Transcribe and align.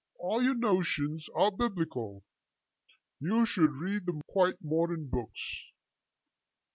all 0.17 0.41
your 0.41 0.55
notions 0.55 1.27
are 1.35 1.51
biblical. 1.51 2.23
You 3.19 3.45
should 3.45 3.69
read 3.73 4.07
the 4.07 4.19
quite 4.25 4.55
modern 4.59 5.07
books.' 5.09 5.63